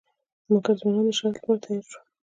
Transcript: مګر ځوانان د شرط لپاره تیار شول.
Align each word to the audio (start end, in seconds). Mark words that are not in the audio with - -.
مګر 0.51 0.75
ځوانان 0.79 1.05
د 1.07 1.09
شرط 1.17 1.35
لپاره 1.37 1.61
تیار 1.63 1.83
شول. 1.89 2.01